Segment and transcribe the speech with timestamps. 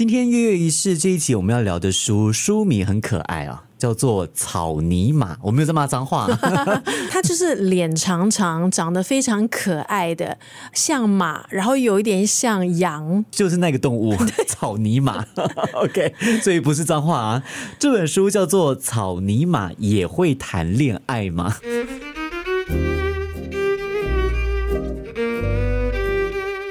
[0.00, 5.34] 今天月月一试这一集我们要聊的书，书名很可爱啊，叫做《草泥马》。
[5.42, 6.26] 我没有在骂脏话，
[7.12, 10.38] 它就是脸长长，长得非常可爱的，
[10.72, 14.16] 像马，然后有一点像羊， 就是那个动物
[14.48, 15.22] 草泥马。
[15.76, 17.42] OK，所以不是脏话啊。
[17.78, 21.56] 这本书叫做《草泥马也会谈恋爱吗》。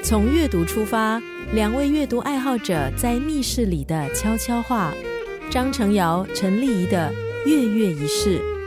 [0.02, 1.22] 从阅读出发，
[1.52, 4.92] 两位阅读爱好者在密室里的悄悄话。
[5.50, 7.12] 张成尧、陈丽仪的
[7.44, 8.59] 月月一式。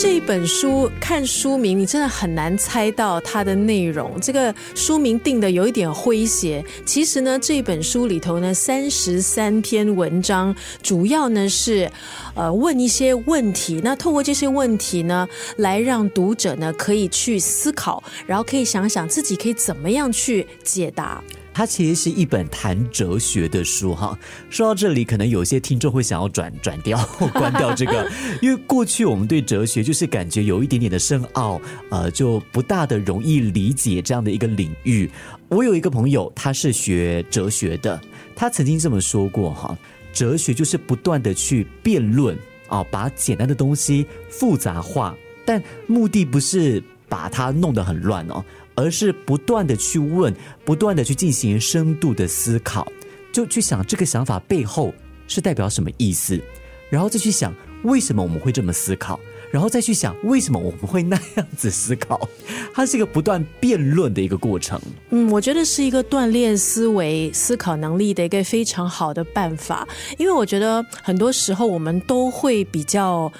[0.00, 4.16] 这本书看书名，你真的很难猜到它的内容。
[4.20, 6.64] 这个书名定的有一点诙谐。
[6.86, 11.90] 其实呢，这本书里头呢，三十三篇文章，主要呢是
[12.36, 13.80] 呃问一些问题。
[13.82, 21.20] 那透过这些问题呢，来让读者呢可以去思考，然后可以想想自己可以怎么样去解答。
[21.58, 24.16] 它其实是一本谈哲学的书哈。
[24.48, 26.96] 说到这里，可能有些听众会想要转转掉、
[27.34, 28.08] 关掉这个，
[28.40, 35.10] 因为过去我们对哲学就是感觉有一点点的深奥，呃，就不大的容易理解这样的一个领域。
[35.48, 38.00] 我有一个朋友，他是学哲学的，
[38.36, 39.76] 他曾经这么说过哈：
[40.12, 45.12] 哲学就是不断的去辩论啊，把简单的东西复杂化，
[45.44, 48.44] 但目的不是把它弄得很乱哦。
[48.78, 50.32] 而是不断的去问，
[50.64, 52.86] 不断的去进行深度的思考，
[53.32, 54.94] 就去想这个想法背后
[55.26, 56.40] 是代表什么意思，
[56.88, 59.18] 然后再去想为什么我们会这么思考，
[59.50, 62.28] 然后再去想为什么我们会那样子思考，
[62.72, 64.80] 它是一个不断辩论的一个过程。
[65.10, 73.32] 嗯，我觉得是一个锻炼思维、思考能力的一个非常好的办法，因为我觉得很多时候我们都会比较。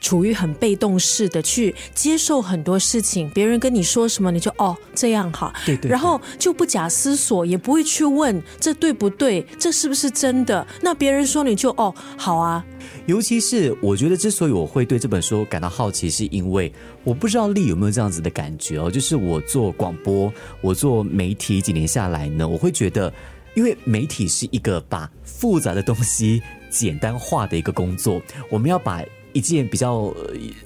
[0.00, 10.66] 处于很被动式的去接受很多事情，别人跟你说什么你就哦这样哈，对对，然后就不假思索，也不会去问这对不对，这是不是真的？
[10.80, 12.64] 那别人说你就哦好啊。
[13.06, 23.12] 尤其是我觉得，之所以我会对这本书感到好奇，是因为我不知道丽有没有这样子的感觉哦，就是我做广播，我做媒体几年下来呢，我会觉得，
[23.54, 28.20] 因为媒体是一个把复杂的东西简单化的一个工作，
[28.50, 29.02] 我们要把。
[29.36, 30.14] 一件比较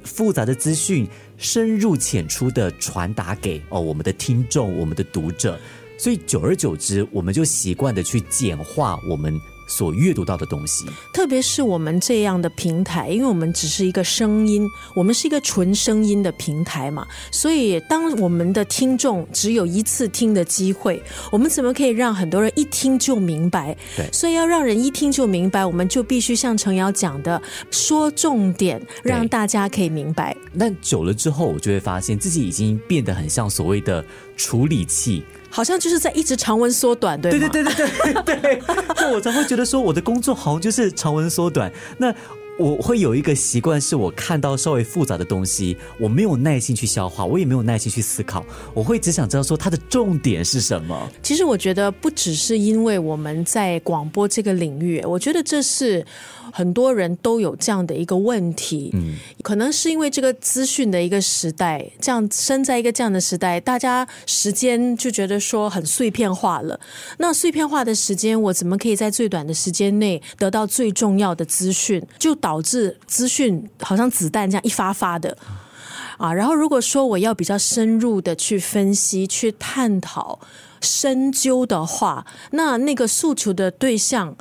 [0.04, 1.04] 复杂的资讯，
[1.36, 5.58] 深入浅出的传达给哦我们的听众、我们的读者，
[5.98, 9.36] 所以久而久之，我们就习惯的去简化我们。
[9.70, 23.76] 所阅读到的东西，特别是我们这样的平台，因为我们只是一个声音，我们是一个纯声音的平台嘛，所以当我们的听众只有一次听的机会，我们怎么可以让很多人一听就明白？
[23.96, 30.36] 对，所以要让人一听就明白，我们就必须像程瑶讲的，说重点，让大家可以明白。
[30.52, 34.04] 那久了之后，我就会发现自己已经变得很像所谓的
[34.40, 35.22] 处理器。
[35.52, 38.62] 好像就是在一直长文缩短，对对对对对对对，
[38.96, 41.70] 那 我才会觉得说我的工作好像就是长文缩短。
[41.98, 42.14] 那
[42.58, 48.44] 我会有一个习惯，是我看到稍微复杂的东西，我没有耐心去消化，我也没有耐心去思考，
[48.74, 51.10] 我会只想知道说它的重点是什么。
[51.22, 56.04] 其实我觉得不只是因为我们在广播这个领域，我觉得这是。
[56.52, 66.80] 很多人都有这样的一个问题，嗯，可能是因为这个资讯的一个时代，这样生在一个这样的时代，大家时间就觉得说很碎片化了。
[67.18, 72.04] 那碎片化的时间，我怎么可以在最短的时间内得到最重要的资讯？
[72.18, 75.36] 就导导致资讯好像子弹这样一发发的
[76.18, 76.32] 啊。
[76.32, 80.40] 然后如果说我要比较深入的去分析、去探讨、
[80.80, 84.36] 深究的话，那那个诉求的对象。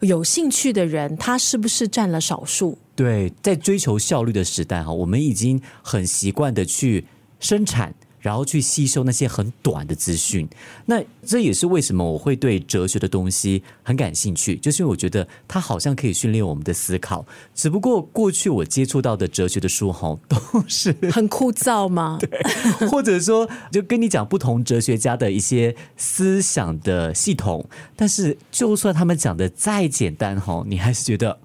[0.00, 2.76] 有兴趣的人，他是不是占了少数？
[2.94, 7.06] 对，在追求效率的时代哈，我们已经很习惯的去
[7.40, 7.94] 生产。
[8.24, 10.48] 然后去吸收那些很短的资讯，
[10.86, 17.26] 那这也是为什么我会对哲学的东西很感兴趣，就是因为我觉得它好像可以训练我们的思考。
[17.54, 22.18] 只不过过去我接触到的哲学的书哈，都是 很枯燥吗？
[22.18, 22.30] 对，
[22.88, 31.38] 或者说就跟你讲不同哲学家的一些思想的系统，但是就算他们讲的再简单哈，你还是觉得。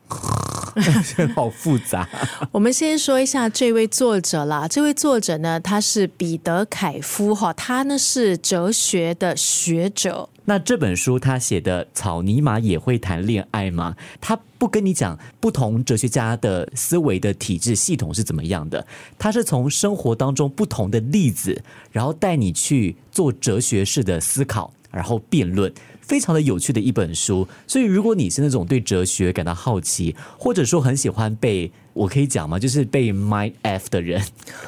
[1.35, 2.07] 好复杂。
[2.51, 4.67] 我们先说一下这位作者啦。
[4.67, 10.29] 这位作者呢，他是彼得·凯夫哈，他呢是哲学的学者。
[10.45, 13.95] 那这本书他写的《草泥马也会谈恋爱吗》？
[14.19, 18.85] 他不跟你讲不同哲学家的思维的体制系统是怎么样的，
[19.19, 21.61] 他是从生活当中不同的例子，
[21.91, 25.71] 然后带你去做哲学式的思考，然后辩论。
[26.09, 32.57] 非常的有趣的一本书，所以如果你是那种对哲学感到好奇，或者说很喜欢被我可以讲吗？
[32.57, 34.19] 就是被 mind f 的人，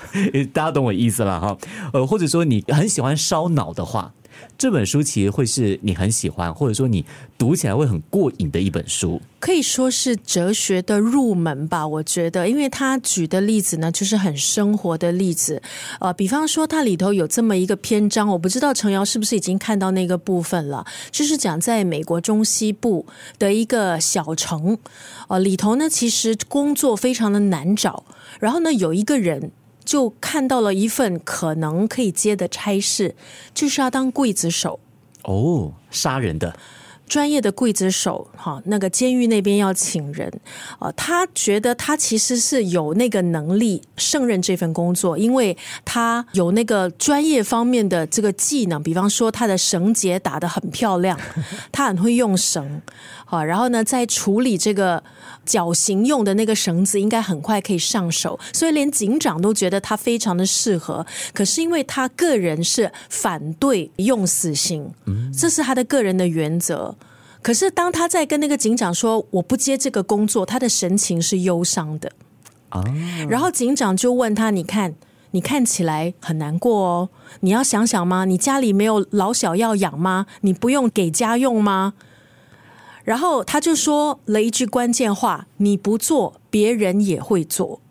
[0.54, 1.58] 大家懂我意思了哈。
[1.94, 4.14] 呃，或者说你很喜欢烧脑的话，
[4.58, 7.04] 这本书其实会是你很喜欢，或者说你
[7.38, 9.22] 读起来会很过瘾的一本书。
[9.40, 15.60] 可以说是哲学的入门吧，我觉得，因为他举的例子呢，就是很生活的例子。
[16.00, 23.08] 呃，比方说，它里头有这么一个篇章，我不知道程瑶是不是已经看到那个部分了，就是讲在美国中西部
[23.40, 24.78] 的一个小城，
[25.28, 28.04] 呃，里头呢，其实工作非常的难找，
[28.40, 29.52] 然后呢，有一个人。
[29.92, 33.14] 就看到了一份可能可以接的差事，
[33.54, 34.80] 就是要当刽子手
[35.24, 36.56] 哦，杀人的
[37.06, 38.62] 专业的刽子手哈。
[38.68, 40.32] 那个监狱那边要请人
[40.80, 51.20] 啊，他觉得他其实是有那个能力胜任这份工作，因为他有那个专业方面的这个技能，比方说他的绳结打得很漂亮，
[51.70, 52.82] 他很会用绳
[53.26, 55.04] 啊，然后呢，在处理这个。
[55.52, 61.06] 绞刑用的那个绳子应该很快可以上手，所以连警长都觉得他非常的适合。
[61.34, 64.90] 可是因为他个人是反对用死刑，
[65.38, 66.96] 这是他的个人的原则。
[67.42, 72.10] 可是当他在跟那个警长说我不接这个工作，他的神情是忧伤的
[72.70, 72.82] 啊。
[73.28, 74.96] 然后警长就问他：“你看，
[75.32, 77.10] 你看起来很难过哦，
[77.42, 78.24] 你要想想吗？
[78.24, 80.28] 你家里没有老小要养吗？
[80.40, 81.96] 你不用给家用吗？”
[83.04, 87.82] 然后他就说了一句关键话：“你不做，别人也会做。”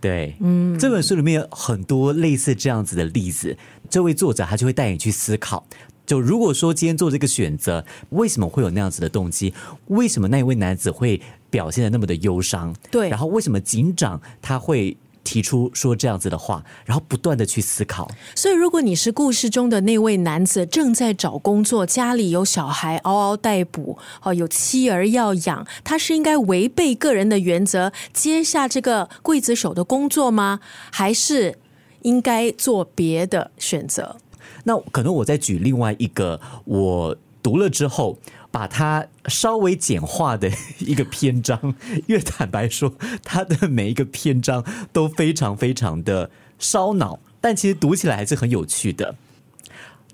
[0.00, 3.56] 对，嗯，这本书里面有很多类似这样子的例子。
[3.88, 5.64] 这位作者他就会带你去思考：
[6.04, 9.54] 就如果说今天做这个选择，为什么会有那样子的动机？
[9.86, 12.74] 为什么那一位男子会表现的那么的忧伤？
[12.90, 14.96] 对，然后为什么警长他会？
[15.24, 18.10] 提出说这样子的话，然后不断的去思考。
[18.34, 30.60] 所以，如果你是故事中的那位男子，正在找工作，家里有小孩嗷嗷待哺，哦，有妻儿要养，他是应该违背个人的原则，接下这个刽子手的工作吗？
[30.90, 31.58] 还是
[32.02, 34.16] 应该做别的选择？
[34.64, 38.18] 那可能我再举另外一个，我读了之后。
[38.52, 41.58] 把它稍微简化的一个篇章，
[42.06, 42.92] 因为坦白说，
[43.24, 44.62] 它的每一个篇章
[44.92, 49.16] 都非常非常的烧脑，但其实读起来还是很有趣的。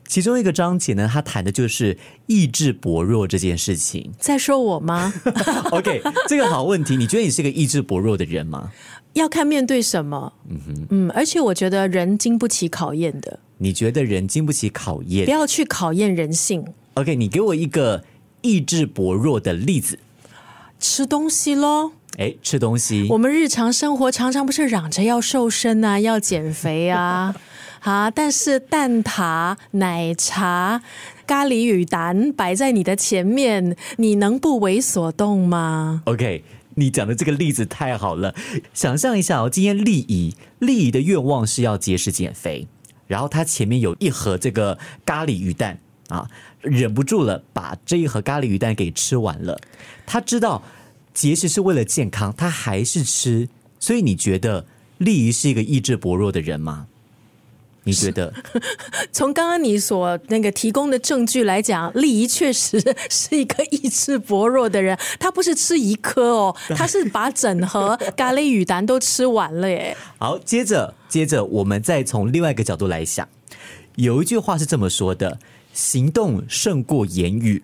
[0.07, 1.99] 其中一个章节呢，他谈的就是
[2.29, 4.11] 意志薄弱这件事情。
[4.19, 5.13] 在说我吗？
[5.73, 6.97] OK，这个好问题。
[6.97, 8.71] 你觉得你是个意志薄弱的人吗？
[9.15, 10.33] 要看面对什么。
[10.49, 13.41] 嗯哼，嗯，而且我觉得人经不起考验的。
[13.59, 15.27] 你觉得人经不起考验？
[15.27, 16.65] 不要去考验人性。
[16.95, 18.03] OK，你给我一个。
[18.49, 19.99] 意志薄弱的例子，
[20.81, 21.93] 吃东西喽。
[22.17, 23.07] 哎，吃东西。
[23.11, 27.37] 我们日常生活常常不是嚷着要瘦身啊， 要减肥啊，
[27.81, 28.11] 啊！
[28.11, 30.83] 但是蛋挞、奶茶、
[31.27, 36.43] 咖喱鱼蛋摆在你的前面，你能不为所动吗？OK，
[36.75, 38.35] 你讲的这个例子太好了。
[38.73, 42.67] 想象一下哦，今天丽姨，丽姨的愿望是要节食减肥，
[43.07, 45.79] 然后她前面有一盒这个咖喱鱼蛋
[46.09, 46.29] 啊。
[46.61, 49.61] 忍不住了，把这一盒咖喱鱼蛋给吃完了。
[50.07, 50.63] 他知道
[51.15, 53.49] 节食是为了健康，他还是吃。
[53.81, 54.67] 所以你觉得
[54.99, 56.87] 丽姨是一个意志薄弱的人吗？
[57.85, 58.35] 你觉得？
[59.13, 62.79] 从刚刚你所那个提供的证据来讲，丽姨确实
[63.09, 64.99] 是一个意志薄弱的人。
[65.19, 69.97] 他不是吃一颗哦，他是把整盒咖喱鱼蛋都吃完了耶。
[70.19, 73.27] 好，接着接着，我们再从另外一个角度来想，
[73.95, 75.39] 有一句话是这么说的。
[75.79, 77.63] 行动胜过言语。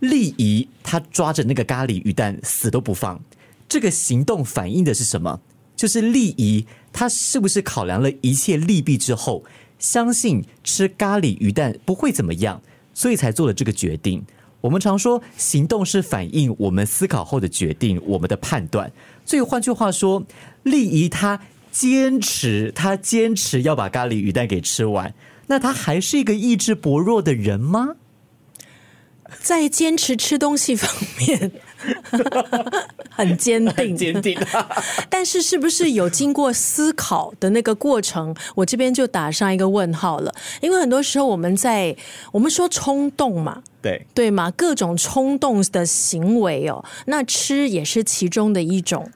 [0.00, 3.18] 丽姨她抓着那个咖喱鱼蛋死都不放，
[3.66, 5.40] 这个行动反映的是什么？
[5.74, 9.42] 就是丽姨她是不是考量了一切利弊之后，
[9.78, 12.60] 相信吃咖喱鱼蛋不会怎么样，
[12.92, 14.22] 所以才做了这个决定。
[14.60, 18.92] 我们常说行动是反映我们思考后的决定，我们的判断。
[19.24, 20.22] 所以换句话说，
[20.64, 21.40] 丽姨她
[21.72, 25.14] 坚持，她坚持要把咖喱鱼蛋给吃完。
[25.48, 27.96] 那他还是一个意志薄弱的人吗？
[29.42, 31.52] 在坚持吃东西方面，
[33.10, 34.38] 很坚定，坚定。
[35.10, 38.34] 但是，是不是有经过思考的那个过程？
[38.54, 40.34] 我这边就打上一个问号了。
[40.62, 41.94] 因为很多时候我们在
[42.32, 49.10] 我们说冲动嘛，对对嘛，各种冲动的行为哦，那吃也是其中的一种。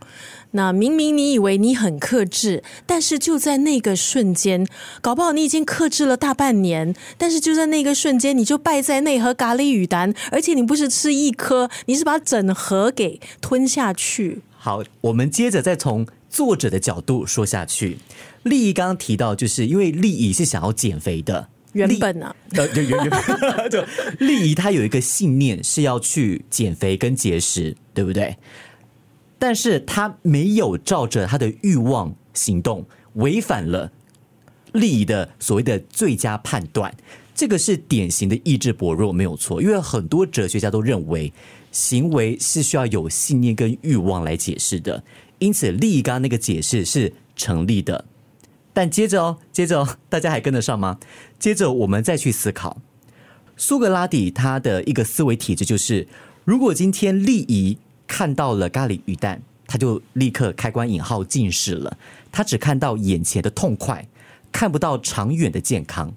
[0.53, 4.67] 那明明你以为你很克制，但是就在那个瞬间，
[5.01, 14.43] 搞不好你已经克制了大半年，但是就在那个瞬间，你就败在那盒咖喱鱼蛋，而且你不是吃一颗，你是把整盒给吞下去。
[14.57, 17.99] 好，我们接着再从作者的角度说下去。
[18.43, 23.83] 利益刚刚提到，就是因为利益是想要减肥的，原本啊，呃，原原本 就
[24.19, 28.37] 利益他有一个信念是要去减肥跟节食，对不对？
[29.43, 33.91] 但是他没有照着他的欲望行动，违反了
[34.71, 36.95] 利益的所谓的最佳判断。
[37.35, 39.61] 这个是典型的意志薄弱，没有错。
[39.61, 41.33] 因为很多哲学家都认为，
[41.73, 45.03] 行为是需要有信念跟欲望来解释的，
[45.41, 48.05] 因此利益刚刚那个解释是成立的。
[48.73, 51.01] 但接着哦，接着哦，大家还跟得上吗？
[51.41, 52.81] 接着我们再去思考，
[53.57, 56.07] 苏格拉底他的一个思维体制就是：
[56.45, 57.79] 如果今天利益
[58.13, 61.97] 看到了咖喱鱼蛋，他就立刻开关引号近视了，
[62.31, 64.07] 他只看到眼前的痛快，
[64.53, 66.13] 看不到长远的健康。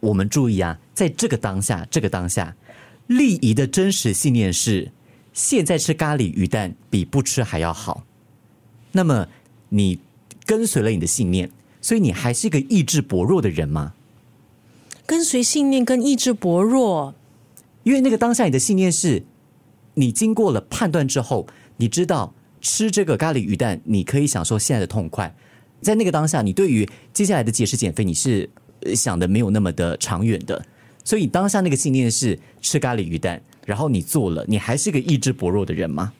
[0.00, 2.56] 我们注意啊，在这个当下，这个当下，
[3.08, 4.90] 利益的真实信念是：
[5.34, 8.04] 现在吃咖喱鱼蛋比不吃还要好。
[8.92, 9.28] 那么
[9.68, 10.00] 你
[10.46, 11.50] 跟随了你的信念。
[11.80, 13.94] 所以你还是一个意志薄弱的人吗？
[15.06, 17.14] 跟随信念跟意志薄弱，
[17.84, 19.22] 因为那个当下你的信念是，
[19.98, 21.44] 你经过了判断之后，
[21.76, 25.34] 你知道吃这个咖喱鱼蛋，你可以享受现在的痛快。
[25.82, 28.48] 在那个当下，你对于接下来的节食减肥，你是
[28.94, 30.64] 想的没有那么的长远的。
[31.02, 36.12] 所以当下那个信念是吃咖喱鱼蛋，然后你做了，你还是个意志薄弱的人吗？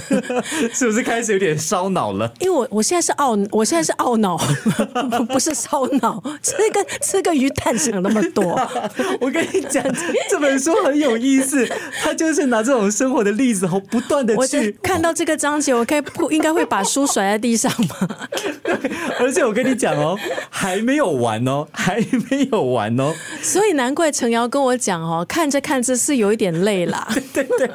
[0.72, 2.32] 是不是开始有点烧脑了？
[2.40, 4.36] 因为我我现在是懊，我现在是懊恼，
[5.28, 6.22] 不是烧脑。
[6.42, 8.58] 吃个吃个鱼蛋想那么多。
[9.20, 9.82] 我跟你讲，
[10.30, 11.68] 这本书很有意思，
[12.02, 18.08] 他就是拿这种生活的例子，后不断的去看到这个章节，我可以不应该会把书甩在地上吗？
[19.20, 20.18] 而且我跟你讲哦，
[20.50, 21.96] 还没有完哦，还
[22.30, 23.12] 没有完哦。
[23.42, 27.06] 所以难怪陈瑶跟我讲哦，看着看着是有一点累啦。
[27.34, 27.68] 对对。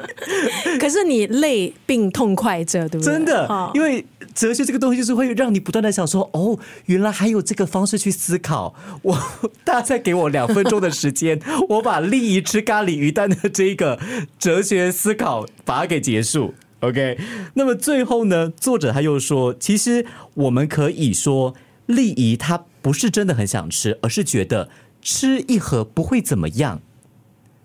[0.78, 3.12] 可是你累并痛快着，对不对？
[3.12, 8.74] 真的，因为哲学这个东西就是会让你不断的想说，哦，原来还有这个方式去思考。
[9.02, 9.18] 我
[9.64, 14.00] 大家再给我两分钟的时间， 我把利益吃咖喱鱼蛋的这个
[14.38, 16.54] 哲学思考把它给结束。
[16.80, 17.18] OK，
[17.54, 21.54] 那么最后呢，作者他又说，其实我们可以说，
[21.86, 24.68] 利益他不是真的很想吃，而是觉得
[25.00, 26.80] 吃一盒不会怎么样。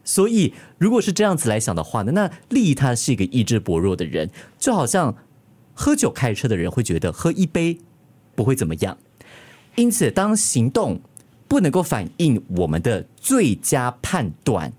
[0.05, 5.15] 所以，如果是这样子来想的话呢，那利他是一个意志薄弱的人，就好像
[5.73, 7.79] 喝酒开车的人会觉得喝一杯
[8.35, 8.97] 不会怎么样。
[9.75, 10.99] 因此，当行动
[11.47, 14.73] 不能够反映我们的最佳判断，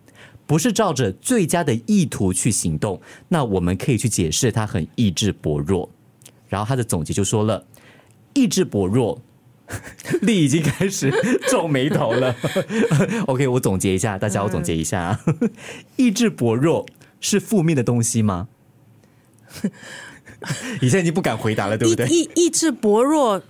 [0.46, 5.88] 不是照着最佳的意图去行动，那我们可以去解释他很意志薄弱。
[6.48, 7.64] 然后他的总结就说了，
[8.34, 9.20] 意志薄弱。
[10.22, 11.12] 力已经开始
[11.48, 12.34] 皱眉头了。
[13.26, 15.18] OK，我总结一下，大家我总结一下，
[15.96, 16.86] 意志薄弱
[17.20, 18.48] 是负面的东西吗？
[20.80, 22.06] 你现在已经不敢回答了，对不对？
[22.08, 23.40] 意意志薄弱，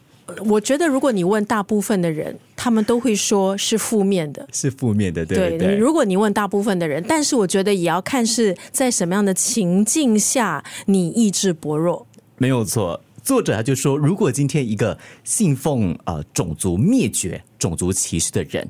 [0.47, 5.75] 我觉得如果你问大部分的人，他们都会说是负面的，是负面的，对对。
[5.75, 12.07] 如果你问大部分的人，但是我觉得也要看是在什么样的情境下你意志薄弱，
[12.39, 13.01] 没有错。
[13.25, 18.69] 作者他就说，如果今天一个信奉呃种族灭绝、种族歧视的人，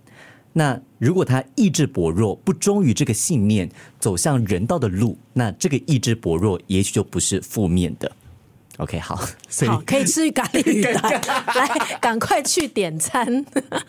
[0.52, 3.68] 那如果他意志薄弱，不忠于这个信念，
[3.99, 8.11] 走向人道的路，那这个意志薄弱也许就不是负面的。
[8.78, 9.14] OK，好，
[9.66, 10.95] 好，可以吃咖喱鱼 蛋，
[11.54, 11.69] 来，
[12.00, 13.45] 赶快去点餐。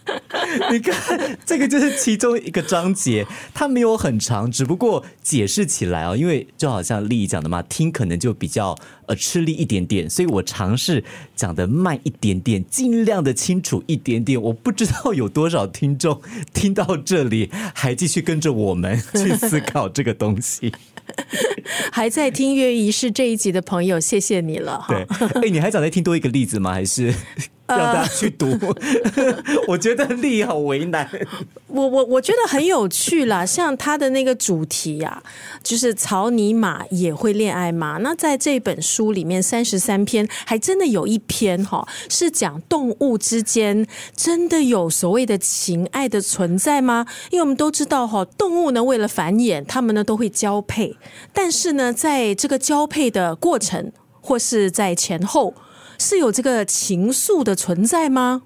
[0.72, 8.78] 你看，这个就是其中一个章节，它没有很长，只不过解释起来哦，因为就好像丽丽讲的嘛，听可能就比较
[9.08, 11.04] 呃吃力一点点，所以我尝试
[11.36, 14.40] 讲的慢一点点，尽量的清楚一点点。
[14.40, 16.22] 我不知道有多少听众
[16.54, 20.72] 听到这里还继续跟着我们去思考这个东西。
[21.92, 24.75] 还在听《乐仪式》这一集的朋友，谢谢你了。
[24.88, 25.08] 对，
[25.42, 26.72] 哎，你还想再听多一个例子吗？
[26.74, 27.14] 还是？
[27.68, 28.56] 让大家去读，
[29.68, 31.10] 我觉得力好为难。
[31.66, 35.24] 我我我觉得很有趣啦，像他的那个主题呀，
[35.64, 37.98] 就是草泥马也会恋爱吗？
[38.04, 47.08] 那在这本书里面，三十三篇还真的有一篇哈，是讲动物之间真的有所谓的情爱的存在吗？
[47.32, 50.96] 因为我们都知道哈，动物呢为了繁衍，它们呢都会交配，
[51.34, 53.92] 但是呢，在这个交配的过程
[54.26, 55.54] 或是在前后。
[55.98, 58.42] 是有这个情愫的存在吗？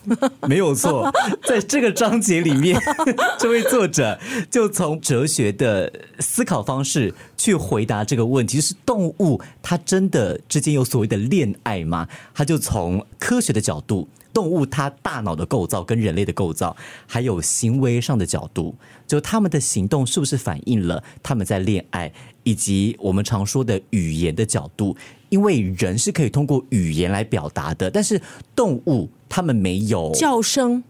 [0.46, 1.10] 没有错，
[1.48, 2.78] 在这个章节里面，
[3.40, 4.20] 这位作者
[4.50, 12.06] 就从哲学的思考方式去回答这个问题：是动物它真的之间有所谓的恋爱吗？
[12.34, 14.06] 他就从科学的角度。
[14.32, 22.12] 动物它大脑的构造跟人类的构造，还有行为上的角度，就他们的行动是不是反映了他们在恋爱，
[22.44, 24.96] 以及我们常说的语言的角度，
[25.30, 28.20] 因为人是可以通过语言来表达的，但是
[28.54, 30.84] 动物它们没有叫声，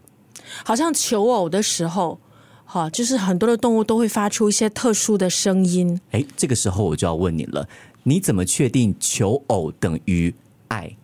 [0.64, 2.18] 好像求偶的时候，
[2.64, 6.00] 哈，就是很多的动物都会发出一些特殊的声音。
[6.10, 7.68] 哎，这个时候我就要问你了，
[8.02, 10.34] 你怎么确定求偶等于
[10.68, 10.96] 爱？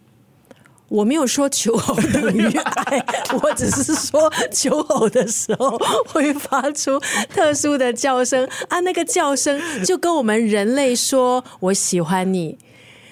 [0.88, 3.04] 我没有说求偶等于爱，
[3.42, 5.76] 我只是说求偶的时候
[6.06, 12.56] 会发出特殊的叫声啊，那个叫声就跟我们人类说“我喜欢你”。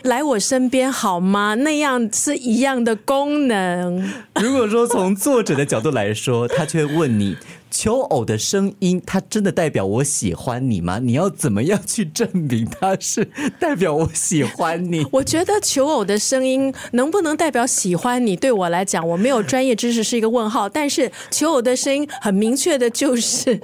[0.05, 1.55] 来我身边好吗？
[1.55, 4.13] 那样是一样的功能。
[4.41, 7.37] 如果说从作者的角度来说，他却问你：
[7.71, 10.99] 求偶的声音，它真的代表我喜欢你吗？
[11.03, 13.27] 你要怎么样去证明它是
[13.59, 15.07] 代表我喜欢你？
[15.11, 20.69] 我觉得求偶的声音能不能代表喜欢你，对我来讲，我没有专业知识是一个问号。
[20.69, 23.59] 但是求偶的声音很明确的就是。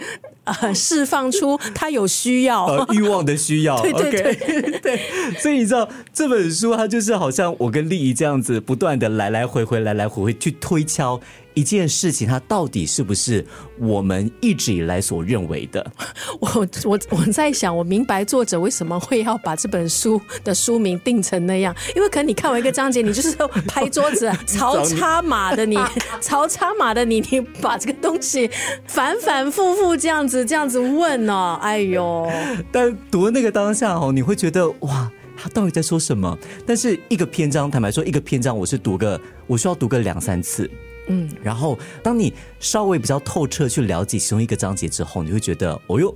[0.50, 3.80] 啊， 释放出他有需要、呃欲望的需要。
[3.83, 5.00] 对对 OK， 对，
[5.38, 11.21] 所以你知道这本书，它就是好像我跟丽仪这样子，不断的来来回回、来来回回去推敲
[11.54, 13.45] 一件事情，它到底是不是
[13.78, 15.85] 我们一直以来所认为的？
[16.40, 25.76] 我我我在想，我明白作者为什么会要把这本书的书名定成那样，因为可能你看完一个章节，你就是拍桌子、 曹插马的你，
[26.21, 28.50] 曹插马的你，你把这个东西
[28.87, 32.30] 反反复复这样子、这样子问哦，哎呦，
[32.71, 36.38] 但读的那个当下哦，你会觉得哇，他到底在说什么？
[36.66, 40.71] 但是一个篇章，坦白说，一个篇章我是读个，我需要读个两三次。
[41.11, 46.14] 嗯，然后当你稍微比较透彻去了解其中一个章节之后，你会觉得，哦哟，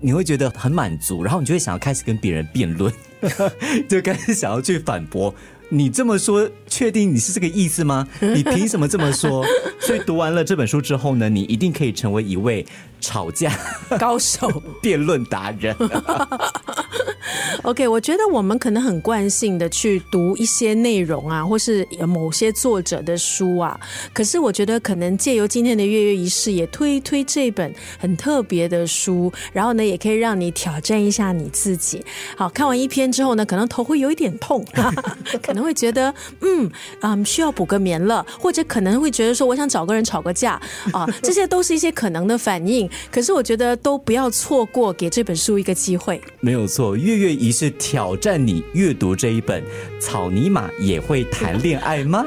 [0.00, 2.92] 你会觉得很满足，然后你就会想要开始跟别人辩论，
[3.88, 5.34] 就开始想要去反驳。
[5.68, 8.06] 你这么说，确定你是这个意思吗？
[8.20, 9.42] 你凭什么这么说？
[9.80, 12.66] 所以读完了这本书之后呢，你一定可以成为一位
[13.00, 13.50] 吵架
[13.98, 15.74] 高手、辩论达人。
[17.62, 23.78] OK，我觉得我们可能很惯性的去读一些内容啊，或是某些作者的书啊。
[24.12, 32.04] 可是我觉得可能借由今天的月月仪式，也推一推这本很特别的书，然后呢，也可以让你挑战一下你自己。
[32.36, 34.64] 好看完一篇之后呢，可能头会有一点痛，
[35.42, 36.70] 可能会觉得嗯
[37.00, 40.60] 嗯需要补个眠了，或者可能会觉得说我想找个人吵个架
[40.92, 42.88] 啊，这些都是一些可能的反应。
[43.10, 46.20] 可是我觉得都不要错过给这本书一个机会。
[46.40, 49.62] 没有错，月月仪式挑战你阅读这一本
[50.00, 52.26] 《草泥马也会谈恋爱吗》。